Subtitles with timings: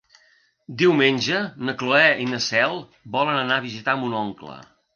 [0.81, 2.75] Diumenge na Cloè i na Cel
[3.19, 4.61] volen anar a visitar mon oncle.